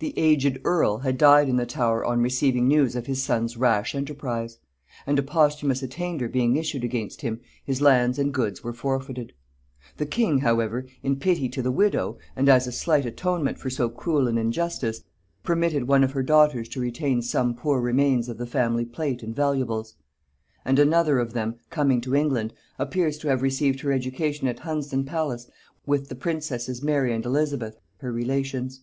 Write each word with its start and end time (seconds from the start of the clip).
The 0.00 0.12
aged 0.18 0.60
earl 0.64 0.98
had 0.98 1.16
died 1.16 1.48
in 1.48 1.54
the 1.54 1.64
Tower 1.64 2.04
on 2.04 2.20
receiving 2.20 2.66
news 2.66 2.96
of 2.96 3.06
his 3.06 3.22
son's 3.22 3.56
rash 3.56 3.94
enterprise; 3.94 4.58
and 5.06 5.20
a 5.20 5.22
posthumous 5.22 5.84
attainder 5.84 6.28
being 6.28 6.56
issued 6.56 6.82
against 6.82 7.20
him, 7.20 7.38
his 7.64 7.80
lands 7.80 8.18
and 8.18 8.34
goods 8.34 8.64
were 8.64 8.72
forfeited. 8.72 9.32
The 9.98 10.06
king 10.06 10.38
however, 10.38 10.84
in 11.04 11.14
pity 11.14 11.48
to 11.50 11.62
the 11.62 11.70
widow, 11.70 12.18
and 12.34 12.48
as 12.48 12.66
a 12.66 12.72
slight 12.72 13.06
atonement 13.06 13.56
for 13.60 13.70
so 13.70 13.88
cruel 13.88 14.26
an 14.26 14.36
injustice, 14.36 15.04
permitted 15.44 15.86
one 15.86 16.02
of 16.02 16.10
her 16.10 16.24
daughters 16.24 16.68
to 16.70 16.80
retain 16.80 17.22
some 17.22 17.54
poor 17.54 17.80
remains 17.80 18.28
of 18.28 18.36
the 18.36 18.46
family 18.48 18.84
plate 18.84 19.22
and 19.22 19.32
valuables; 19.36 19.94
and 20.64 20.80
another 20.80 21.20
of 21.20 21.34
them, 21.34 21.54
coming 21.70 22.00
to 22.00 22.16
England, 22.16 22.52
appears 22.80 23.16
to 23.18 23.28
have 23.28 23.42
received 23.42 23.78
her 23.82 23.92
education 23.92 24.48
at 24.48 24.58
Hunsdon 24.58 25.04
palace 25.06 25.48
with 25.86 26.08
the 26.08 26.16
princesses 26.16 26.82
Mary 26.82 27.12
and 27.14 27.24
Elizabeth 27.24 27.78
her 27.98 28.10
relations. 28.10 28.80